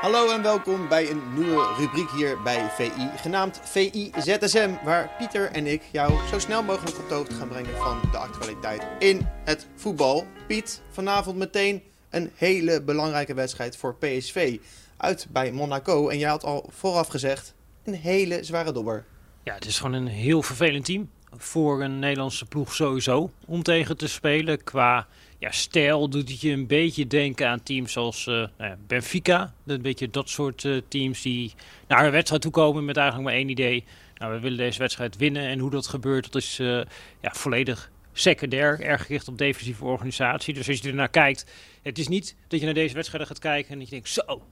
Hallo 0.00 0.30
en 0.30 0.42
welkom 0.42 0.88
bij 0.88 1.10
een 1.10 1.22
nieuwe 1.34 1.74
rubriek 1.78 2.10
hier 2.10 2.42
bij 2.42 2.70
VI, 2.70 3.10
genaamd 3.16 3.60
VI 3.64 4.10
ZSM, 4.16 4.70
waar 4.84 5.10
Pieter 5.18 5.50
en 5.50 5.66
ik 5.66 5.82
jou 5.92 6.26
zo 6.28 6.38
snel 6.38 6.62
mogelijk 6.62 6.98
op 6.98 7.08
de 7.08 7.14
hoogte 7.14 7.34
gaan 7.34 7.48
brengen 7.48 7.76
van 7.76 8.00
de 8.10 8.16
actualiteit 8.16 8.86
in 8.98 9.26
het 9.44 9.66
voetbal. 9.74 10.26
Piet, 10.46 10.82
vanavond 10.90 11.36
meteen 11.36 11.82
een 12.10 12.30
hele 12.34 12.82
belangrijke 12.82 13.34
wedstrijd 13.34 13.76
voor 13.76 13.96
PSV 13.96 14.58
uit 14.96 15.26
bij 15.30 15.52
Monaco. 15.52 16.08
En 16.08 16.18
jij 16.18 16.28
had 16.28 16.44
al 16.44 16.70
vooraf 16.70 17.08
gezegd, 17.08 17.54
een 17.84 17.94
hele 17.94 18.44
zware 18.44 18.72
dobber. 18.72 19.04
Ja, 19.42 19.54
het 19.54 19.66
is 19.66 19.78
gewoon 19.78 19.92
een 19.92 20.06
heel 20.06 20.42
vervelend 20.42 20.84
team. 20.84 21.10
Voor 21.36 21.82
een 21.82 21.98
Nederlandse 21.98 22.46
ploeg 22.46 22.74
sowieso 22.74 23.30
om 23.46 23.62
tegen 23.62 23.96
te 23.96 24.08
spelen. 24.08 24.64
Qua 24.64 25.06
ja, 25.40 25.50
stijl 25.50 26.08
doet 26.08 26.40
je 26.40 26.50
een 26.50 26.66
beetje 26.66 27.06
denken 27.06 27.48
aan 27.48 27.62
teams 27.62 27.96
als 27.96 28.26
uh, 28.26 28.46
Benfica. 28.86 29.54
Een 29.66 29.82
beetje 29.82 30.10
dat 30.10 30.28
soort 30.28 30.64
uh, 30.64 30.80
teams 30.88 31.22
die 31.22 31.54
naar 31.88 32.04
een 32.04 32.10
wedstrijd 32.10 32.42
toe 32.42 32.50
komen 32.50 32.84
met 32.84 32.96
eigenlijk 32.96 33.28
maar 33.28 33.38
één 33.38 33.48
idee. 33.48 33.84
Nou, 34.16 34.32
we 34.32 34.40
willen 34.40 34.58
deze 34.58 34.78
wedstrijd 34.78 35.16
winnen. 35.16 35.42
En 35.42 35.58
hoe 35.58 35.70
dat 35.70 35.86
gebeurt, 35.86 36.32
dat 36.32 36.42
is 36.42 36.58
uh, 36.58 36.82
ja, 37.20 37.32
volledig 37.32 37.90
secundair. 38.12 38.80
Erg 38.80 39.06
gericht 39.06 39.28
op 39.28 39.38
defensieve 39.38 39.84
organisatie. 39.84 40.54
Dus 40.54 40.68
als 40.68 40.78
je 40.78 40.88
ernaar 40.88 41.08
kijkt, 41.08 41.46
het 41.82 41.98
is 41.98 42.08
niet 42.08 42.36
dat 42.48 42.58
je 42.58 42.64
naar 42.64 42.74
deze 42.74 42.94
wedstrijden 42.94 43.28
gaat 43.28 43.38
kijken 43.38 43.72
en 43.72 43.78
dat 43.78 43.88
je 43.88 43.94
denkt, 43.94 44.08
zo, 44.08 44.42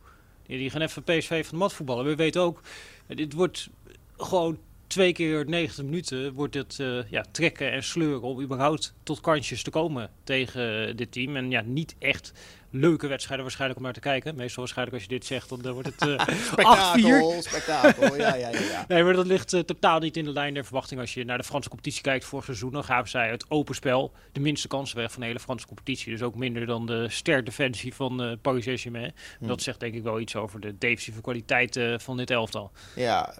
die 0.47 0.70
gaan 0.70 0.80
even 0.80 1.02
PSV 1.02 1.28
van 1.28 1.58
de 1.58 1.64
mat 1.64 1.73
voetballen. 1.73 2.05
We 2.05 2.14
weten 2.14 2.41
ook, 2.41 2.62
dit 3.06 3.33
wordt 3.33 3.69
gewoon 4.17 4.58
twee 4.89 5.12
keer 5.12 5.44
90 5.48 5.84
minuten 5.84 6.33
wordt 6.33 6.55
het 6.55 6.78
uh, 6.81 7.11
ja, 7.11 7.25
trekken 7.31 7.72
en 7.72 7.83
sleuren 7.83 8.22
om 8.22 8.41
überhaupt 8.41 8.95
tot 9.03 9.20
kansjes 9.20 9.62
te 9.62 9.70
komen 9.70 10.11
tegen 10.25 10.97
dit 10.97 11.12
team. 11.12 11.36
En 11.36 11.50
ja, 11.50 11.61
niet 11.61 11.97
echt 11.98 12.33
leuke 12.70 13.06
wedstrijden 13.06 13.44
waarschijnlijk 13.44 13.78
om 13.78 13.84
naar 13.84 13.94
te 13.94 14.00
kijken. 14.00 14.36
Meestal 14.36 14.62
waarschijnlijk 14.62 14.97
als 14.97 15.06
je 15.06 15.14
dit 15.14 15.27
zegt, 15.27 15.48
dan 15.48 15.72
wordt 15.72 15.88
het 15.88 16.08
uh, 16.08 16.20
spektakel, 16.47 17.42
spektakel, 17.42 18.16
ja, 18.16 18.34
ja, 18.34 18.48
ja, 18.48 18.61
ja. 18.61 18.84
Nee, 18.88 19.02
maar 19.02 19.12
dat 19.12 19.27
ligt 19.27 19.52
uh, 19.52 19.61
totaal 19.61 19.98
niet 19.98 20.16
in 20.16 20.24
de 20.24 20.33
lijn 20.33 20.55
der 20.55 20.64
verwachting. 20.64 21.00
Als 21.00 21.14
je 21.14 21.24
naar 21.24 21.39
de 21.39 21.44
Franse 21.44 21.69
competitie 21.69 22.02
kijkt 22.02 22.24
vorig 22.24 22.44
seizoen, 22.44 22.72
dan 22.72 22.84
gaven 22.84 23.08
zij 23.08 23.30
het 23.30 23.44
open 23.48 23.74
spel 23.74 24.12
de 24.33 24.41
minste 24.41 24.69
kansen 24.69 24.96
weg 24.96 25.12
van 25.12 25.20
de 25.20 25.27
hele 25.27 25.41
Franse 25.41 25.66
competitie. 25.66 26.12
Dus 26.12 26.22
ook 26.22 26.34
minder 26.34 26.66
dan 26.66 26.86
de 26.86 27.08
ster 27.08 27.44
defensie 27.44 27.94
van 27.94 28.24
uh, 28.24 28.33
Paris 28.42 28.64
Saint-Germain. 28.64 29.14
Hm. 29.39 29.46
Dat 29.46 29.62
zegt 29.62 29.80
denk 29.80 29.94
ik 29.94 30.02
wel 30.02 30.20
iets 30.20 30.36
over 30.36 30.61
de 30.61 30.78
defensieve 30.78 31.20
kwaliteit 31.20 31.80
van 31.96 32.16
dit 32.16 32.30
elftal. 32.30 32.70
Ja, 32.94 33.34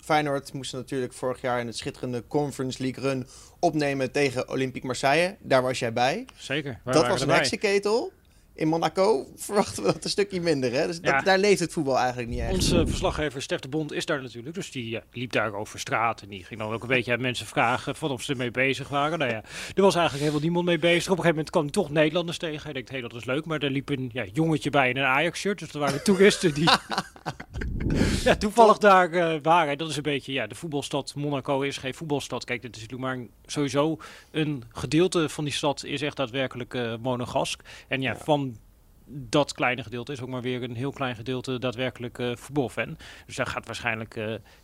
Feyenoord 0.00 0.52
moest 0.52 0.72
natuurlijk 0.72 1.12
vorig 1.12 1.40
jaar 1.40 1.60
in 1.60 1.66
het 1.66 1.76
schitterende 1.76 2.24
Conference 2.26 2.82
League 2.82 3.04
run 3.04 3.26
opnemen 3.58 4.12
tegen 4.12 4.48
Olympique 4.48 4.86
Marseille. 4.86 5.36
Daar 5.40 5.62
was 5.62 5.78
jij 5.78 5.92
bij. 5.92 6.24
Zeker. 6.36 6.80
Dat 6.84 7.06
was 7.06 7.20
een 7.20 7.28
heksenketel. 7.28 8.12
In 8.54 8.68
Monaco 8.68 9.26
verwachten 9.36 9.82
we 9.82 9.92
dat 9.92 10.04
een 10.04 10.10
stukje 10.10 10.40
minder. 10.40 10.72
Hè? 10.72 10.86
Dus 10.86 10.98
ja. 11.02 11.16
dat, 11.16 11.24
daar 11.24 11.38
leeft 11.38 11.60
het 11.60 11.72
voetbal 11.72 11.98
eigenlijk 11.98 12.28
niet 12.28 12.40
echt. 12.40 12.52
Onze 12.52 12.86
verslaggever 12.86 13.42
Stef 13.42 13.60
de 13.60 13.68
Bond 13.68 13.92
is 13.92 14.06
daar 14.06 14.22
natuurlijk. 14.22 14.54
Dus 14.54 14.70
die 14.70 14.88
ja, 14.88 15.02
liep 15.12 15.32
daar 15.32 15.54
over 15.54 15.78
straat. 15.78 16.22
En 16.22 16.28
die 16.28 16.44
ging 16.44 16.60
dan 16.60 16.72
ook 16.72 16.82
een 16.82 16.88
beetje 16.88 17.12
aan 17.12 17.20
mensen 17.20 17.46
vragen 17.46 17.96
van 17.96 18.10
of 18.10 18.22
ze 18.22 18.32
ermee 18.32 18.50
bezig 18.50 18.88
waren. 18.88 19.18
Nou 19.18 19.30
ja, 19.30 19.42
er 19.74 19.82
was 19.82 19.94
eigenlijk 19.94 20.18
helemaal 20.18 20.40
niemand 20.40 20.66
mee 20.66 20.78
bezig. 20.78 21.10
Op 21.10 21.18
een 21.18 21.24
gegeven 21.24 21.28
moment 21.28 21.50
kwam 21.50 21.62
hij 21.62 21.72
toch 21.72 21.90
Nederlanders 21.90 22.38
tegen. 22.38 22.62
Hij 22.62 22.72
denkt, 22.72 22.88
hé, 22.88 22.98
hey, 22.98 23.08
dat 23.08 23.18
is 23.18 23.24
leuk. 23.24 23.44
Maar 23.44 23.58
er 23.58 23.70
liep 23.70 23.88
een 23.88 24.10
ja, 24.12 24.24
jongetje 24.32 24.70
bij 24.70 24.88
in 24.88 24.96
een 24.96 25.04
Ajax-shirt. 25.04 25.58
Dus 25.58 25.72
er 25.72 25.80
waren 25.80 26.04
toeristen 26.04 26.54
die 26.54 26.70
ja, 28.24 28.36
toevallig 28.36 28.78
daar 28.78 29.10
uh, 29.10 29.34
waren. 29.42 29.78
Dat 29.78 29.88
is 29.88 29.96
een 29.96 30.02
beetje, 30.02 30.32
ja, 30.32 30.46
de 30.46 30.54
voetbalstad 30.54 31.14
Monaco 31.16 31.60
is 31.60 31.78
geen 31.78 31.94
voetbalstad. 31.94 32.44
Kijk, 32.44 32.62
dit 32.62 32.76
is 32.76 32.82
natuurlijk 32.82 33.16
maar 33.16 33.26
sowieso 33.46 33.98
een 34.30 34.64
gedeelte 34.72 35.28
van 35.28 35.44
die 35.44 35.52
stad 35.52 35.84
is 35.84 36.02
echt 36.02 36.16
daadwerkelijk 36.16 36.74
uh. 36.74 36.92
En 37.88 38.00
ja, 38.00 38.10
ja. 38.10 38.16
van 38.16 38.56
dat 39.06 39.52
kleine 39.52 39.82
gedeelte 39.82 40.12
is 40.12 40.20
ook 40.20 40.28
maar 40.28 40.42
weer 40.42 40.62
een 40.62 40.76
heel 40.76 40.92
klein 40.92 41.14
gedeelte 41.14 41.58
daadwerkelijk 41.58 42.18
uh, 42.18 42.36
voetbalfan. 42.36 42.96
Dus 43.26 43.36
daar 43.36 43.46
gaat 43.46 43.66
waarschijnlijk 43.66 44.14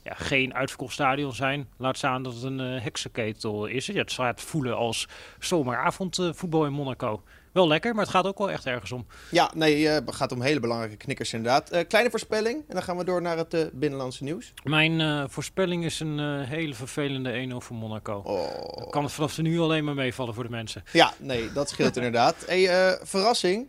ja, 0.02 0.14
geen 0.14 0.54
uitverkocht 0.54 0.92
stadion 0.92 1.32
zijn. 1.32 1.68
Laat 1.76 1.96
staan 1.96 2.22
dat 2.22 2.34
het 2.34 2.42
een 2.42 2.58
heksenketel 2.58 3.66
is. 3.66 3.86
Ja, 3.86 3.94
het 3.94 4.12
gaat 4.12 4.40
voelen 4.40 4.76
als 4.76 5.08
zomeravond 5.38 6.30
voetbal 6.32 6.66
in 6.66 6.72
Monaco. 6.72 7.22
Wel 7.52 7.68
lekker, 7.68 7.94
maar 7.94 8.04
het 8.04 8.12
gaat 8.12 8.26
ook 8.26 8.38
wel 8.38 8.50
echt 8.50 8.66
ergens 8.66 8.92
om. 8.92 9.06
Ja, 9.30 9.50
nee, 9.54 9.86
het 9.86 10.14
gaat 10.14 10.32
om 10.32 10.42
hele 10.42 10.60
belangrijke 10.60 10.96
knikkers 10.96 11.32
inderdaad. 11.32 11.86
kleine 11.88 12.10
voorspelling 12.10 12.56
en 12.68 12.74
dan 12.74 12.82
gaan 12.82 12.96
we 12.96 13.04
door 13.04 13.22
naar 13.22 13.36
het 13.36 13.70
binnenlandse 13.72 14.24
nieuws. 14.24 14.52
Mijn 14.64 15.30
voorspelling 15.30 15.84
is 15.84 16.00
een 16.00 16.44
hele 16.44 16.74
vervelende 16.74 17.48
1-0 17.52 17.56
voor 17.56 17.76
Monaco. 17.76 18.22
Oh. 18.24 18.90
Kan 18.90 19.02
het 19.02 19.12
vanaf 19.12 19.38
nu 19.38 19.58
alleen 19.58 19.84
maar 19.84 19.94
meevallen 19.94 20.34
voor 20.34 20.44
de 20.44 20.50
mensen. 20.50 20.84
Ja, 20.92 21.12
nee, 21.18 21.52
dat 21.52 21.68
scheelt 21.68 21.96
inderdaad. 22.02 22.36
Hey, 22.46 22.98
verrassing, 23.02 23.68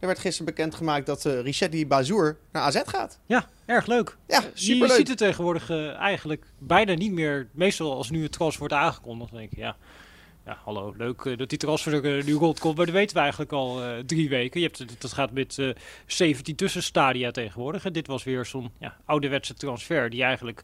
er 0.00 0.06
werd 0.06 0.18
gisteren 0.18 0.54
bekendgemaakt 0.54 1.06
dat 1.06 1.24
uh, 1.24 1.40
Richedi 1.40 1.86
Bazour 1.86 2.36
naar 2.52 2.62
AZ 2.62 2.80
gaat. 2.84 3.18
Ja, 3.26 3.48
erg 3.66 3.86
leuk. 3.86 4.16
Ja, 4.26 4.42
superleuk. 4.54 4.88
Je 4.90 4.96
ziet 4.96 5.08
het 5.08 5.18
tegenwoordig 5.18 5.70
eigenlijk 5.96 6.44
bijna 6.58 6.94
niet 6.94 7.12
meer. 7.12 7.48
Meestal 7.52 7.96
als 7.96 8.10
nu 8.10 8.22
het 8.22 8.32
transfer 8.32 8.58
wordt 8.58 8.74
aangekondigd, 8.74 9.30
dan 9.30 9.40
denk 9.40 9.52
ik, 9.52 9.58
ja, 9.58 9.76
ja 10.44 10.58
hallo, 10.64 10.94
leuk 10.96 11.24
uh, 11.24 11.36
dat 11.36 11.48
die 11.48 11.58
transfer 11.58 12.04
er 12.04 12.24
nu 12.24 12.32
rondkomt. 12.32 12.76
Maar 12.76 12.86
dat 12.86 12.94
weten 12.94 13.14
we 13.14 13.22
eigenlijk 13.22 13.52
al 13.52 13.80
drie 14.06 14.28
weken. 14.28 14.60
Je 14.60 14.66
hebt, 14.66 15.00
dat 15.00 15.12
gaat 15.12 15.32
met 15.32 15.74
17 16.06 16.56
tussenstadia 16.56 17.30
tegenwoordig. 17.30 17.84
En 17.84 17.92
dit 17.92 18.06
was 18.06 18.24
weer 18.24 18.44
zo'n 18.44 18.70
ja, 18.78 18.96
ouderwetse 19.04 19.54
transfer 19.54 20.10
die 20.10 20.22
eigenlijk 20.22 20.62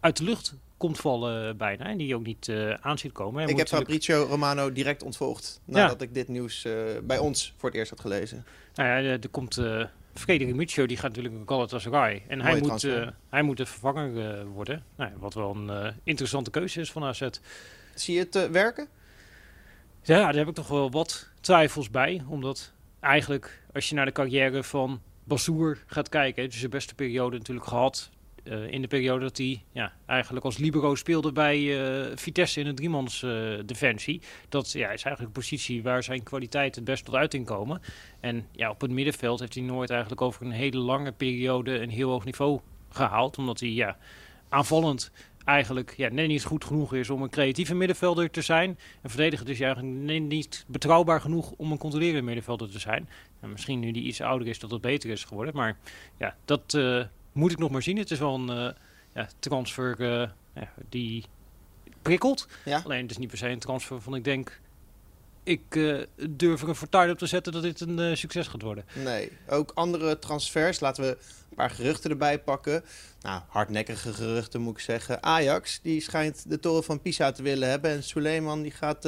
uit 0.00 0.16
de 0.16 0.24
lucht 0.24 0.54
komt 0.76 0.98
vallen 0.98 1.56
bijna. 1.56 1.84
En 1.84 1.96
die 1.96 2.14
ook 2.14 2.24
niet 2.24 2.48
uh, 2.48 2.74
aan 2.74 2.98
ziet 2.98 3.12
komen. 3.12 3.48
Ik 3.48 3.56
heb 3.56 3.68
Fabrizio 3.68 4.22
Romano 4.22 4.72
direct 4.72 5.02
ontvolgd. 5.02 5.60
Nadat 5.64 6.00
ja. 6.00 6.06
ik 6.06 6.14
dit 6.14 6.28
nieuws 6.28 6.64
uh, 6.64 6.74
bij 7.02 7.18
ons 7.18 7.54
voor 7.56 7.68
het 7.68 7.78
eerst 7.78 7.90
had 7.90 8.00
gelezen. 8.00 8.44
Nou 8.74 8.88
ja, 8.88 9.10
er 9.10 9.28
komt 9.30 9.56
uh, 9.56 9.84
Frederik 10.14 10.54
Micho, 10.54 10.86
die 10.86 10.96
gaat 10.96 11.08
natuurlijk 11.08 11.34
naar 11.34 11.46
Galatasaray. 11.46 12.22
En 12.28 12.40
hij 12.40 12.60
moet, 12.60 12.82
uh, 12.82 13.08
hij 13.28 13.42
moet 13.42 13.56
de 13.56 13.66
vervanger 13.66 14.38
uh, 14.38 14.42
worden. 14.54 14.84
Nou, 14.96 15.10
wat 15.18 15.34
wel 15.34 15.54
een 15.54 15.94
interessante 16.04 16.50
keuze 16.50 16.80
is 16.80 16.92
van 16.92 17.04
AZ. 17.04 17.28
Zie 17.94 18.14
je 18.14 18.20
het 18.20 18.50
werken? 18.50 18.88
Ja, 20.06 20.24
daar 20.24 20.34
heb 20.34 20.48
ik 20.48 20.54
toch 20.54 20.68
wel 20.68 20.90
wat 20.90 21.28
twijfels 21.40 21.90
bij. 21.90 22.22
Omdat 22.28 22.72
eigenlijk, 23.00 23.62
als 23.72 23.88
je 23.88 23.94
naar 23.94 24.04
de 24.04 24.12
carrière 24.12 24.62
van 24.62 25.00
Bassoer 25.24 25.78
gaat 25.86 26.08
kijken... 26.08 26.46
is 26.46 26.60
de 26.60 26.68
beste 26.68 26.94
periode 26.94 27.36
natuurlijk 27.36 27.66
gehad 27.66 28.10
uh, 28.44 28.70
in 28.70 28.82
de 28.82 28.88
periode 28.88 29.24
dat 29.24 29.36
hij 29.36 29.64
ja, 29.72 29.92
eigenlijk 30.06 30.44
als 30.44 30.56
libero 30.56 30.94
speelde 30.94 31.32
bij 31.32 31.58
uh, 31.60 32.16
Vitesse 32.16 32.60
in 32.60 32.66
een 32.66 32.74
driemans 32.74 33.22
uh, 33.22 33.58
defensie. 33.64 34.20
Dat 34.48 34.72
ja, 34.72 34.84
is 34.90 35.02
eigenlijk 35.02 35.20
een 35.20 35.42
positie 35.42 35.82
waar 35.82 36.02
zijn 36.02 36.22
kwaliteit 36.22 36.74
het 36.74 36.84
best 36.84 37.04
tot 37.04 37.14
uiting 37.14 37.46
komen. 37.46 37.80
En 38.20 38.46
ja, 38.52 38.70
op 38.70 38.80
het 38.80 38.90
middenveld 38.90 39.40
heeft 39.40 39.54
hij 39.54 39.62
nooit 39.62 39.90
eigenlijk 39.90 40.20
over 40.20 40.46
een 40.46 40.50
hele 40.50 40.78
lange 40.78 41.12
periode 41.12 41.78
een 41.78 41.90
heel 41.90 42.10
hoog 42.10 42.24
niveau 42.24 42.60
gehaald. 42.88 43.38
Omdat 43.38 43.60
hij 43.60 43.70
ja, 43.70 43.96
aanvallend 44.48 45.10
eigenlijk 45.46 45.94
ja, 45.96 46.08
net 46.08 46.28
niet 46.28 46.44
goed 46.44 46.64
genoeg 46.64 46.94
is 46.94 47.10
om 47.10 47.22
een 47.22 47.30
creatieve 47.30 47.74
middenvelder 47.74 48.30
te 48.30 48.40
zijn. 48.40 48.78
En 49.02 49.10
verdediger 49.10 49.48
is 49.48 49.60
eigenlijk 49.60 50.22
niet 50.22 50.64
betrouwbaar 50.66 51.20
genoeg 51.20 51.52
om 51.56 51.72
een 51.72 51.78
controlerende 51.78 52.22
middenvelder 52.22 52.70
te 52.70 52.78
zijn. 52.78 53.08
En 53.40 53.50
misschien 53.50 53.80
nu 53.80 53.90
die 53.90 54.02
iets 54.02 54.20
ouder 54.20 54.48
is 54.48 54.58
dat 54.58 54.70
het 54.70 54.80
beter 54.80 55.10
is 55.10 55.24
geworden. 55.24 55.54
Maar 55.54 55.78
ja, 56.18 56.36
dat 56.44 56.78
moet 57.32 57.52
ik 57.52 57.58
nog 57.58 57.70
maar 57.70 57.82
zien. 57.82 57.96
Het 57.96 58.10
is 58.10 58.18
wel 58.18 58.34
een 58.34 58.50
uh, 58.50 58.72
ja, 59.14 59.28
transfer 59.38 60.00
uh, 60.00 60.28
ja, 60.54 60.72
die 60.88 61.24
prikkelt. 62.02 62.48
Ja. 62.64 62.80
Alleen 62.84 63.02
het 63.02 63.10
is 63.10 63.18
niet 63.18 63.28
per 63.28 63.38
se 63.38 63.48
een 63.48 63.58
transfer 63.58 64.00
van 64.00 64.14
ik 64.14 64.24
denk... 64.24 64.60
Ik 65.42 65.72
durf 66.30 66.62
er 66.62 66.68
een 66.68 66.74
fortuin 66.74 67.10
op 67.10 67.18
te 67.18 67.26
zetten 67.26 67.52
dat 67.52 67.62
dit 67.62 67.80
een 67.80 68.16
succes 68.16 68.46
gaat 68.46 68.62
worden. 68.62 68.84
Nee, 69.04 69.32
ook 69.48 69.70
andere 69.74 70.18
transfers. 70.18 70.80
Laten 70.80 71.04
we 71.04 71.18
paar 71.56 71.70
geruchten 71.70 72.10
erbij 72.10 72.38
pakken. 72.38 72.84
Nou, 73.20 73.42
hardnekkige 73.48 74.12
geruchten 74.12 74.60
moet 74.60 74.76
ik 74.76 74.82
zeggen. 74.82 75.22
Ajax, 75.22 75.80
die 75.82 76.00
schijnt 76.00 76.50
de 76.50 76.60
toren 76.60 76.84
van 76.84 77.00
Pisa 77.00 77.32
te 77.32 77.42
willen 77.42 77.68
hebben. 77.68 77.90
En 77.90 78.02
Suleiman, 78.02 78.62
die 78.62 78.70
gaat 78.70 79.04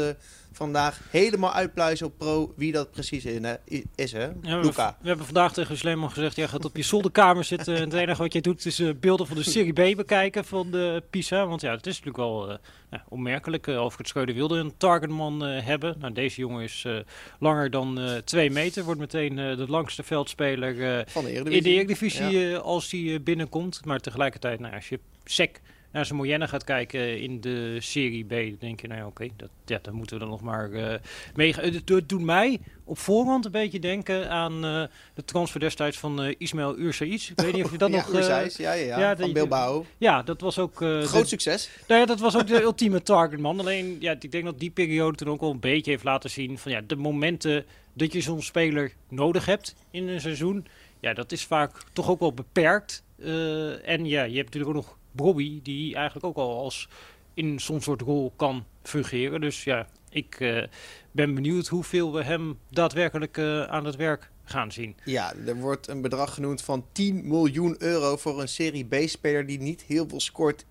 vandaag 0.59 1.01
helemaal 1.11 1.53
uitpluizen 1.53 2.07
op 2.07 2.19
pro 2.19 2.53
wie 2.57 2.73
dat 2.73 2.91
precies 2.91 3.25
in, 3.25 3.45
hè, 3.45 3.55
is, 3.95 4.13
hè? 4.13 4.29
Ja, 4.43 4.61
we, 4.61 4.73
we, 4.73 5.09
hebben 5.09 5.25
vandaag 5.25 5.53
tegen 5.53 5.77
Sleeman 5.77 6.11
gezegd, 6.11 6.37
jij 6.37 6.49
gaat 6.49 6.65
op 6.65 6.77
je 6.77 6.83
zolderkamer 6.83 7.45
zitten 7.45 7.77
en 7.77 7.83
het 7.83 7.93
enige 7.93 8.23
wat 8.23 8.33
jij 8.33 8.41
doet 8.41 8.67
is 8.67 8.81
uh, 8.81 8.91
beelden 9.01 9.27
van 9.27 9.37
de 9.37 9.43
Serie 9.43 9.73
B 9.73 9.97
bekijken 9.97 10.45
van 10.45 10.71
de 10.71 11.03
Pisa. 11.11 11.47
Want 11.47 11.61
ja, 11.61 11.71
het 11.71 11.87
is 11.87 12.03
natuurlijk 12.03 12.17
wel 12.17 12.51
uh, 12.51 12.57
ja, 12.91 13.05
opmerkelijk. 13.09 13.67
Uh, 13.67 13.79
Alfred 13.79 14.09
Schreuder 14.09 14.35
wilde 14.35 14.59
een 14.59 14.77
targetman 14.77 15.41
hebben. 15.41 15.97
Nou, 15.99 16.13
deze 16.13 16.41
jongen 16.41 16.63
is 16.63 16.87
langer 17.39 17.71
dan 17.71 18.01
twee 18.25 18.51
meter. 18.51 18.85
Wordt 18.85 19.01
meteen 19.01 19.37
de 19.37 19.65
langste 19.69 20.03
veldspeler 20.03 21.05
van 21.09 21.25
de 21.25 21.33
in 21.33 21.45
de 21.63 21.71
Eredivisie 21.71 22.38
als 22.63 22.91
hij 22.91 23.23
binnenkomt. 23.23 23.85
Maar 23.85 24.01
tegelijkertijd, 24.01 24.61
nou, 24.61 24.75
als 24.75 24.89
je 24.89 25.01
sec 25.25 25.61
naar 25.93 26.05
zijn 26.07 26.19
Moyenne 26.19 26.49
gaat 26.49 26.65
kijken 26.65 27.21
in 27.21 27.41
de 27.41 27.77
Serie 27.81 28.25
B, 28.25 28.31
dan 28.31 28.57
denk 28.59 28.81
je, 28.81 28.87
nou 28.89 29.01
ja, 29.01 29.07
oké, 29.07 29.29
dat, 29.37 29.49
ja, 29.67 29.79
dan 29.83 29.95
moeten 29.95 30.15
we 30.15 30.21
dan 30.21 30.31
nog 30.31 30.41
maar 30.41 30.71
uh, 30.71 30.95
meegaan. 31.35 31.65
Het, 31.65 31.87
doet 31.87 32.21
mij 32.21 32.61
op 32.85 32.99
voorhand 32.99 33.45
een 33.45 33.51
beetje 33.51 33.79
denken 33.79 34.31
aan 34.31 34.65
uh, 34.65 34.83
de 35.15 35.25
transfer 35.25 35.61
destijds 35.61 35.99
van 35.99 36.35
Ismail 36.39 36.79
Ursaiz. 36.79 37.31
Ik 37.31 37.41
weet 37.41 37.53
niet 37.53 37.65
of 37.65 37.71
je 37.71 37.79
dat 37.79 37.91
ja, 37.93 37.97
nog... 37.97 38.13
Ursaiz, 38.13 38.57
ja, 38.57 38.73
ja, 38.73 38.99
ja, 38.99 38.99
ja, 38.99 39.17
van 39.17 39.33
Bilbao. 39.33 39.87
Ja, 39.99 40.23
dat 40.23 40.41
was 40.41 40.59
ook... 40.59 40.77
Groot 40.77 41.13
de, 41.13 41.25
succes. 41.25 41.71
Nou 41.87 42.01
ja, 42.01 42.07
dat 42.07 42.21
was 42.21 42.37
ook 42.37 42.47
de 42.47 42.63
ultieme 42.63 43.03
target 43.03 43.41
man. 43.41 43.61
Alleen, 43.61 43.97
ja, 44.01 44.17
ik 44.21 44.33
denk 44.33 44.45
dat 44.45 44.59
die 44.59 44.71
periode 44.71 45.17
toen 45.17 45.29
ook 45.29 45.41
wel 45.41 45.51
een 45.51 45.61
beetje 45.61 45.91
heeft 45.91 46.05
laten 46.05 46.31
zien 46.31 46.59
van 46.59 46.73
ja, 46.73 46.81
de 46.87 46.97
momenten 46.97 47.65
dat 47.99 48.13
je 48.13 48.21
zo'n 48.21 48.43
speler 48.43 48.93
nodig 49.09 49.47
hebt 49.47 49.75
in 49.91 50.09
een 50.09 50.21
seizoen, 50.21 50.67
ja, 51.01 51.15
dat 51.15 51.33
is 51.33 51.45
vaak 51.45 51.83
toch 51.93 52.11
ook 52.11 52.21
wel 52.21 52.33
beperkt. 52.33 53.03
Uh, 53.17 53.89
en 53.89 54.05
ja, 54.05 54.23
je 54.23 54.37
hebt 54.37 54.55
natuurlijk 54.55 54.77
ook 54.77 54.85
nog 54.85 54.99
Bobby, 55.13 55.61
die 55.63 55.95
eigenlijk 55.95 56.27
ook 56.27 56.37
al 56.37 56.59
als 56.59 56.89
in 57.35 57.61
zo'n 57.61 57.81
soort 57.81 58.01
rol 58.01 58.33
kan 58.37 58.65
fungeren. 58.83 59.41
Dus 59.41 59.65
ja, 59.65 59.87
ik 60.11 60.41
uh, 60.41 60.63
ben 61.11 61.35
benieuwd 61.35 61.67
hoeveel 61.67 62.13
we 62.13 62.23
hem 62.23 62.59
daadwerkelijk 62.71 63.37
uh, 63.37 63.63
aan 63.63 63.85
het 63.85 63.97
werk 63.97 64.31
gaan 64.45 64.73
zien. 64.73 64.97
Ja, 65.05 65.35
er 65.47 65.57
wordt 65.57 65.89
een 65.89 66.03
bedrag 66.03 66.35
genoemd 66.35 66.63
van 66.63 66.85
10 66.93 67.29
miljoen 67.29 67.75
euro 67.79 68.17
voor 68.17 68.41
een 68.41 68.49
Serie 68.49 68.85
B-speler 68.85 69.47
die 69.47 69.61
niet 69.61 69.83
heel 69.83 70.09
veel 70.09 70.21
scoort. 70.21 70.65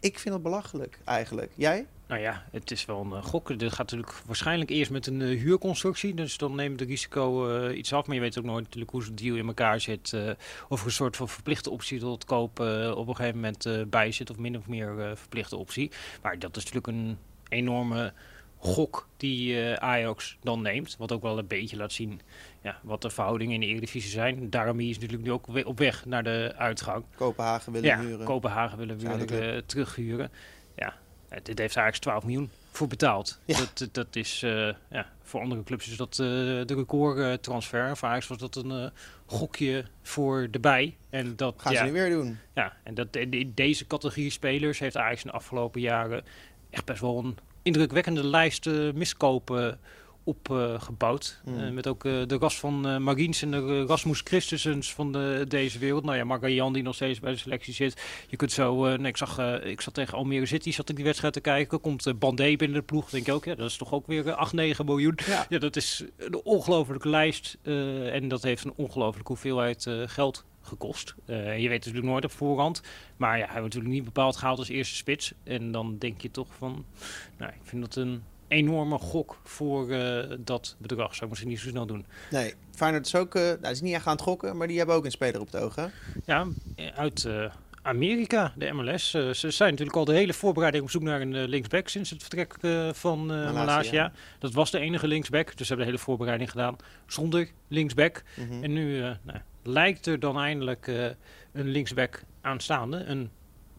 Ik 0.00 0.18
vind 0.18 0.34
het 0.34 0.42
belachelijk 0.42 0.98
eigenlijk. 1.04 1.52
Jij? 1.54 1.86
Nou 2.08 2.20
ja, 2.20 2.44
het 2.50 2.70
is 2.70 2.84
wel 2.84 3.00
een 3.00 3.10
uh, 3.10 3.22
gok. 3.22 3.58
Dit 3.58 3.72
gaat 3.72 3.90
natuurlijk 3.90 4.12
waarschijnlijk 4.26 4.70
eerst 4.70 4.90
met 4.90 5.06
een 5.06 5.20
uh, 5.20 5.40
huurconstructie. 5.40 6.14
Dus 6.14 6.36
dan 6.36 6.54
neemt 6.54 6.80
het 6.80 6.88
risico 6.88 7.48
uh, 7.48 7.78
iets 7.78 7.92
af. 7.92 8.06
Maar 8.06 8.14
je 8.14 8.20
weet 8.20 8.38
ook 8.38 8.44
nooit 8.44 8.64
natuurlijk 8.64 8.90
hoe 8.90 9.04
zo'n 9.04 9.14
deal 9.14 9.36
in 9.36 9.46
elkaar 9.46 9.80
zit. 9.80 10.14
of 10.68 10.80
er 10.80 10.86
een 10.86 10.92
soort 10.92 11.16
van 11.16 11.28
verplichte 11.28 11.70
optie 11.70 11.98
tot 11.98 12.24
kopen 12.24 12.96
op 12.96 13.08
een 13.08 13.16
gegeven 13.16 13.40
moment 13.40 13.90
bij 13.90 14.12
zit. 14.12 14.30
Of 14.30 14.38
min 14.38 14.56
of 14.56 14.66
meer 14.66 15.16
verplichte 15.16 15.56
optie. 15.56 15.90
Maar 16.22 16.38
dat 16.38 16.56
is 16.56 16.64
natuurlijk 16.64 16.86
een 16.86 17.18
enorme 17.48 18.12
gok 18.58 19.08
die 19.16 19.60
Ajax 19.78 20.36
dan 20.42 20.62
neemt. 20.62 20.96
Wat 20.96 21.12
ook 21.12 21.22
wel 21.22 21.38
een 21.38 21.46
beetje 21.46 21.76
laat 21.76 21.92
zien 21.92 22.20
ja, 22.62 22.78
wat 22.82 23.02
de 23.02 23.10
verhoudingen 23.10 23.54
in 23.54 23.60
de 23.60 23.66
Eredivisie 23.66 24.10
zijn. 24.10 24.50
Daarom 24.50 24.80
is 24.80 24.98
natuurlijk 24.98 25.22
nu 25.22 25.32
ook 25.32 25.66
op 25.66 25.78
weg 25.78 26.04
naar 26.04 26.22
de 26.22 26.54
uitgang. 26.56 27.04
Kopenhagen 27.16 27.72
willen 27.72 27.88
ja, 27.88 28.00
huren. 28.00 28.26
Kopenhagen 28.26 28.78
willen 28.78 28.98
weer 28.98 29.62
terughuren. 29.66 30.30
Ja, 30.76 30.94
dit 31.28 31.58
heeft 31.58 31.76
eigenlijk 31.76 31.96
12 31.96 32.24
miljoen 32.24 32.50
voor 32.70 32.88
betaald. 32.88 33.40
Ja. 33.44 33.58
Dat, 33.58 33.88
dat 33.92 34.16
is 34.16 34.42
uh, 34.42 34.72
ja, 34.90 35.06
voor 35.22 35.40
andere 35.40 35.62
clubs 35.62 35.88
is 35.88 35.96
dat 35.96 36.18
uh, 36.20 36.26
de 36.66 36.74
recordtransfer. 36.74 37.88
Uh, 37.88 37.94
voor 37.94 38.08
Ajax 38.08 38.26
was 38.26 38.38
dat 38.38 38.56
een 38.56 38.92
gokje 39.26 39.84
voor 40.02 40.48
de 40.50 40.60
bij. 40.60 40.96
En 41.10 41.36
dat 41.36 41.54
gaan 41.56 41.72
ja, 41.72 41.78
ze 41.78 41.84
nu 41.84 41.92
weer 41.92 42.10
doen. 42.10 42.38
Ja, 42.54 42.76
en 42.82 42.94
dat 42.94 43.16
in 43.16 43.52
deze 43.54 43.86
categorie 43.86 44.30
spelers 44.30 44.78
heeft 44.78 44.96
Ajax 44.96 45.24
in 45.24 45.30
de 45.30 45.36
afgelopen 45.36 45.80
jaren 45.80 46.24
echt 46.70 46.84
best 46.84 47.00
wel 47.00 47.18
een 47.18 47.36
indrukwekkende 47.62 48.26
lijst 48.26 48.66
miskopen 48.94 49.78
opgebouwd. 50.28 51.40
Uh, 51.48 51.54
mm. 51.54 51.60
uh, 51.60 51.70
met 51.70 51.86
ook 51.86 52.04
uh, 52.04 52.26
de 52.26 52.36
ras 52.36 52.58
van 52.58 52.88
uh, 52.88 52.96
Marines 52.96 53.42
en 53.42 53.50
de 53.50 53.84
Rasmus 53.84 54.20
Christensens 54.20 54.92
van 54.94 55.12
de, 55.12 55.44
deze 55.48 55.78
wereld. 55.78 56.04
Nou 56.04 56.16
ja, 56.16 56.24
Marga 56.24 56.46
die 56.46 56.82
nog 56.82 56.94
steeds 56.94 57.20
bij 57.20 57.32
de 57.32 57.38
selectie 57.38 57.74
zit. 57.74 58.02
Je 58.28 58.36
kunt 58.36 58.52
zo, 58.52 58.96
nee, 58.96 59.06
ik, 59.06 59.16
zag, 59.16 59.60
ik 59.62 59.80
zat 59.80 59.94
tegen 59.94 60.18
Almere 60.18 60.46
City, 60.46 60.72
zat 60.72 60.88
ik 60.88 60.96
die 60.96 61.04
wedstrijd 61.04 61.32
te 61.32 61.40
kijken. 61.40 61.80
Komt 61.80 62.18
Bandé 62.18 62.56
binnen 62.56 62.78
de 62.78 62.82
ploeg, 62.82 63.10
denk 63.10 63.26
ik 63.26 63.34
ook. 63.34 63.44
Ja, 63.44 63.54
dat 63.54 63.70
is 63.70 63.76
toch 63.76 63.92
ook 63.92 64.06
weer 64.06 64.32
8, 64.32 64.52
9 64.52 64.84
miljoen. 64.84 65.18
Ja, 65.26 65.46
ja 65.48 65.58
dat 65.58 65.76
is 65.76 66.04
een 66.16 66.40
ongelofelijke 66.44 67.08
lijst. 67.08 67.58
en 67.62 68.28
dat 68.28 68.42
heeft 68.42 68.64
een 68.64 68.72
ongelofelijke 68.76 69.32
hoeveelheid 69.32 69.90
geld 70.06 70.44
gekost. 70.68 71.14
Uh, 71.26 71.58
je 71.58 71.68
weet 71.68 71.78
natuurlijk 71.78 72.06
nooit 72.06 72.24
op 72.24 72.30
voorhand. 72.30 72.82
Maar 73.16 73.38
ja, 73.38 73.44
hij 73.44 73.60
wordt 73.60 73.74
natuurlijk 73.74 73.94
niet 73.94 74.04
bepaald 74.04 74.36
gehaald 74.36 74.58
als 74.58 74.68
eerste 74.68 74.94
spits. 74.94 75.32
En 75.42 75.72
dan 75.72 75.98
denk 75.98 76.20
je 76.20 76.30
toch 76.30 76.48
van... 76.58 76.84
Nou, 77.36 77.52
ik 77.52 77.60
vind 77.62 77.82
dat 77.82 77.96
een 77.96 78.22
enorme 78.48 78.98
gok 78.98 79.40
voor 79.44 79.88
uh, 79.90 80.24
dat 80.38 80.76
bedrag. 80.78 81.10
Zou 81.10 81.22
ik 81.22 81.28
misschien 81.28 81.50
niet 81.50 81.60
zo 81.60 81.68
snel 81.68 81.86
doen. 81.86 82.06
Nee, 82.30 82.54
Feyenoord 82.74 83.06
is 83.06 83.14
ook... 83.14 83.34
Uh, 83.34 83.42
nou, 83.42 83.68
is 83.68 83.80
niet 83.80 83.94
echt 83.94 84.06
aan 84.06 84.12
het 84.12 84.22
gokken, 84.22 84.56
maar 84.56 84.66
die 84.66 84.78
hebben 84.78 84.96
ook 84.96 85.04
een 85.04 85.10
speler 85.10 85.40
op 85.40 85.52
het 85.52 85.62
oog, 85.62 85.74
hè? 85.74 85.86
Ja, 86.24 86.46
uit 86.94 87.24
uh, 87.24 87.44
Amerika, 87.82 88.52
de 88.56 88.72
MLS. 88.72 89.10
ze 89.10 89.50
zijn 89.50 89.70
natuurlijk 89.70 89.96
al 89.96 90.04
de 90.04 90.12
hele 90.12 90.32
voorbereiding 90.32 90.84
op 90.84 90.90
zoek 90.90 91.02
naar 91.02 91.20
een 91.20 91.48
linksback 91.48 91.88
sinds 91.88 92.10
het 92.10 92.20
vertrek 92.22 92.54
van 92.96 93.26
Malaysia. 93.26 94.12
Dat 94.38 94.52
was 94.52 94.70
de 94.70 94.78
enige 94.78 95.06
linksback, 95.06 95.46
dus 95.46 95.66
ze 95.66 95.74
hebben 95.74 95.86
de 95.86 95.92
hele 95.92 96.04
voorbereiding 96.04 96.50
gedaan 96.50 96.76
zonder 97.06 97.50
linksback. 97.68 98.22
Mhm. 98.36 98.46
Mm 98.46 98.52
-hmm. 98.52 98.62
En 98.62 98.72
nu 98.72 99.00
nou, 99.00 99.38
lijkt 99.62 100.06
er 100.06 100.20
dan 100.20 100.38
eindelijk 100.38 100.86
een 101.52 101.68
linksback 101.68 102.22
aanstaande. 102.40 103.04
Een 103.04 103.30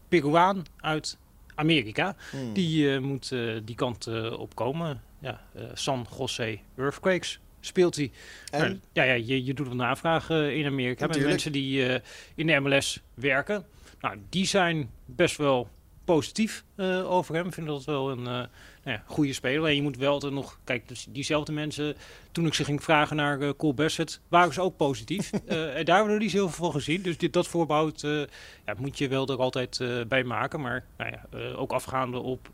Peruaan 0.08 0.62
uit 0.80 1.18
Amerika. 1.60 2.16
Hmm. 2.30 2.52
Die 2.52 2.84
uh, 2.84 2.98
moet 2.98 3.30
uh, 3.30 3.60
die 3.64 3.74
kant 3.74 4.06
uh, 4.06 4.38
op 4.38 4.54
komen. 4.54 5.02
Ja, 5.18 5.40
San 5.74 6.06
Jose 6.18 6.58
Earthquakes 6.76 7.40
speelt 7.60 7.96
hij. 7.96 8.10
Nou, 8.50 8.78
ja, 8.92 9.02
ja, 9.02 9.12
je, 9.12 9.44
je 9.44 9.54
doet 9.54 9.66
een 9.66 9.76
navraag 9.76 10.30
in 10.30 10.66
Amerika 10.66 11.06
met 11.06 11.22
mensen 11.22 11.52
die 11.52 12.00
in 12.34 12.46
de 12.46 12.60
MLS 12.60 13.00
werken. 13.14 13.64
Nou, 14.00 14.16
die 14.28 14.46
zijn 14.46 14.90
best 15.04 15.36
wel 15.36 15.68
positief 16.04 16.64
over 17.04 17.34
hem. 17.34 17.46
Ik 17.46 17.52
vind 17.52 17.66
dat 17.66 17.84
wel 17.84 18.10
een 18.10 18.48
nou 18.84 18.96
ja, 18.96 19.02
goede 19.06 19.32
speler. 19.32 19.68
En 19.68 19.74
je 19.74 19.82
moet 19.82 19.96
wel 19.96 20.22
er 20.22 20.32
nog... 20.32 20.58
Kijk, 20.64 20.88
dus 20.88 21.06
diezelfde 21.08 21.52
mensen... 21.52 21.96
Toen 22.32 22.46
ik 22.46 22.54
ze 22.54 22.64
ging 22.64 22.82
vragen 22.82 23.16
naar 23.16 23.40
uh, 23.40 23.50
Cole 23.56 23.74
Bassett... 23.74 24.20
waren 24.28 24.52
ze 24.52 24.60
ook 24.60 24.76
positief. 24.76 25.30
uh, 25.32 25.76
en 25.78 25.84
daar 25.84 25.96
hebben 25.96 26.14
we 26.14 26.20
niet 26.20 26.30
zoveel 26.30 26.64
van 26.64 26.72
gezien. 26.72 27.02
Dus 27.02 27.18
dit, 27.18 27.32
dat 27.32 27.46
voorbehoud 27.46 28.02
uh, 28.02 28.20
ja, 28.66 28.74
moet 28.78 28.98
je 28.98 29.08
wel 29.08 29.28
er 29.28 29.36
altijd 29.36 29.80
bij 30.08 30.24
maken. 30.24 30.60
Maar 30.60 30.84
nou 30.96 31.10
ja, 31.10 31.52
ook 31.56 31.72
afgaande 31.72 32.18
op 32.18 32.50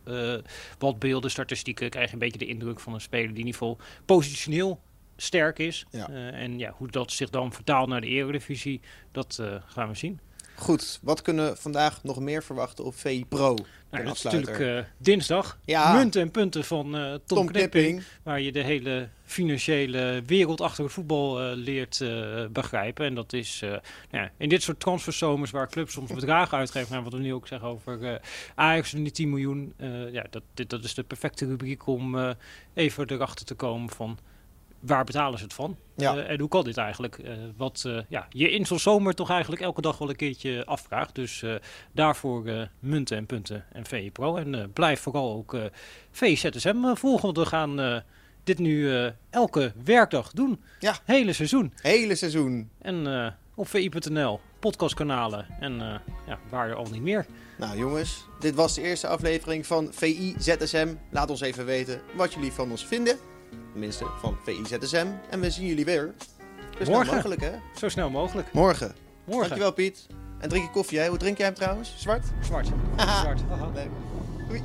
wat 0.78 0.98
beelden, 0.98 1.30
statistieken... 1.30 1.90
krijg 1.90 2.06
je 2.06 2.12
een 2.12 2.18
beetje 2.18 2.38
de 2.38 2.46
indruk 2.46 2.80
van 2.80 2.94
een 2.94 3.00
speler 3.00 3.28
die 3.28 3.38
in 3.38 3.46
ieder 3.46 3.60
geval 3.60 3.78
positioneel 4.04 4.80
sterk 5.16 5.58
is. 5.58 5.86
Ja. 5.90 6.08
en 6.32 6.58
ja, 6.58 6.74
hoe 6.76 6.88
dat 6.88 7.12
zich 7.12 7.30
dan 7.30 7.52
vertaalt 7.52 7.88
naar 7.88 8.00
de 8.00 8.06
Eredivisie... 8.06 8.80
dat 9.12 9.42
gaan 9.66 9.88
we 9.88 9.94
zien. 9.94 10.20
Goed, 10.58 10.98
wat 11.02 11.22
kunnen 11.22 11.50
we 11.50 11.56
vandaag 11.56 12.02
nog 12.02 12.20
meer 12.20 12.42
verwachten 12.42 12.84
op 12.84 12.94
VI 12.94 13.24
Pro? 13.28 13.56
Nou, 13.90 14.04
dat 14.04 14.14
is 14.14 14.22
natuurlijk 14.22 14.58
uh, 14.58 14.78
dinsdag. 14.98 15.58
Ja. 15.64 15.92
Munten 15.92 16.20
en 16.20 16.30
punten 16.30 16.64
van 16.64 16.96
uh, 16.96 17.10
Tom, 17.10 17.20
Tom 17.24 17.46
Knipping. 17.46 18.02
Waar 18.22 18.40
je 18.40 18.52
de 18.52 18.62
hele 18.62 19.08
financiële 19.24 20.22
wereld 20.26 20.60
achter 20.60 20.84
het 20.84 20.92
voetbal 20.92 21.42
uh, 21.42 21.56
leert 21.56 22.04
begrijpen. 22.52 23.06
En 23.06 23.14
dat 23.14 23.32
is 23.32 23.58
nou 23.60 23.80
ja, 24.10 24.30
in 24.36 24.48
dit 24.48 24.62
soort 24.62 24.80
transferzomers 24.80 25.50
waar 25.50 25.68
clubs 25.68 25.92
soms 25.92 26.12
bedragen 26.20 26.58
uitgeven. 26.58 26.92
Nou, 26.92 27.04
wat 27.04 27.12
we 27.12 27.18
nu 27.18 27.34
ook 27.34 27.46
zeggen 27.46 27.68
over 27.68 28.20
Ajax 28.54 28.94
en 28.94 29.02
die 29.02 29.12
10 29.12 29.28
miljoen. 29.28 29.74
ja, 30.12 30.24
dat, 30.30 30.42
dit, 30.54 30.70
dat 30.70 30.84
is 30.84 30.94
de 30.94 31.02
perfecte 31.02 31.46
rubriek 31.46 31.86
om 31.86 32.34
even 32.74 33.10
erachter 33.10 33.46
te 33.46 33.54
komen 33.54 33.90
van 33.90 34.18
waar 34.80 35.04
betalen 35.04 35.38
ze 35.38 35.44
het 35.44 35.54
van? 35.54 35.76
Ja. 35.96 36.16
Uh, 36.16 36.30
en 36.30 36.40
hoe 36.40 36.48
kan 36.48 36.64
dit 36.64 36.76
eigenlijk? 36.76 37.18
Uh, 37.18 37.32
wat 37.56 37.84
uh, 37.86 38.00
ja, 38.08 38.26
je 38.28 38.50
in 38.50 38.66
zo'n 38.66 38.78
zomer 38.78 39.14
toch 39.14 39.30
eigenlijk 39.30 39.62
elke 39.62 39.80
dag 39.80 39.98
wel 39.98 40.08
een 40.08 40.16
keertje 40.16 40.64
afvraagt. 40.64 41.14
Dus 41.14 41.44
daarvoor 41.92 42.68
munten 42.78 43.16
en 43.16 43.26
punten 43.26 43.64
en 43.72 43.86
VE 43.86 44.10
Pro. 44.12 44.36
En 44.36 44.72
blijf 44.72 45.00
vooral 45.00 45.32
ook 45.32 45.56
VZSM 46.10 46.94
volgen. 46.94 47.22
Want 47.22 47.36
we 47.36 47.46
gaan 47.46 48.02
dit 48.44 48.58
nu 48.58 49.10
elke 49.30 49.72
werkdag 49.84 50.30
doen. 50.30 50.62
Ja. 50.80 50.96
Hele 51.04 51.32
seizoen. 51.32 51.72
Hele 51.82 52.14
seizoen. 52.14 52.70
En 52.78 53.34
op 53.54 53.68
VI.nl, 53.68 54.40
podcastkanalen 54.58 55.46
en 55.60 55.78
ja, 56.26 56.38
waar 56.50 56.74
al 56.74 56.86
niet 56.90 57.02
meer. 57.02 57.26
Nou 57.58 57.78
jongens, 57.78 58.24
dit 58.40 58.54
was 58.54 58.74
de 58.74 58.82
eerste 58.82 59.08
aflevering 59.08 59.66
van 59.66 59.88
VI 59.92 60.34
ZSM. 60.38 60.94
Laat 61.10 61.30
ons 61.30 61.40
even 61.40 61.64
weten 61.64 62.00
wat 62.14 62.34
jullie 62.34 62.52
van 62.52 62.70
ons 62.70 62.86
vinden. 62.86 63.18
Tenminste, 63.76 64.06
van 64.20 64.36
VIZSM. 64.44 65.06
En 65.30 65.40
we 65.40 65.50
zien 65.50 65.66
jullie 65.66 65.84
weer. 65.84 66.14
Zo 66.78 66.84
Morgen. 66.84 67.04
snel 67.04 67.14
mogelijk, 67.14 67.40
hè? 67.40 67.50
Zo 67.78 67.88
snel 67.88 68.10
mogelijk. 68.10 68.52
Morgen. 68.52 68.94
Morgen. 69.24 69.48
Dankjewel, 69.48 69.72
Piet. 69.72 70.06
En 70.38 70.48
drink 70.48 70.64
je 70.64 70.70
koffie, 70.70 70.98
hè? 70.98 71.08
Hoe 71.08 71.18
drink 71.18 71.36
jij 71.36 71.46
hem 71.46 71.54
trouwens? 71.54 71.94
Zwart? 71.96 72.26
Zwart. 72.42 72.68
Haha. 72.96 73.20
Zwart. 73.24 73.40
Haha. 73.48 73.70
Leuk. 73.74 73.88
Doei. 74.48 74.62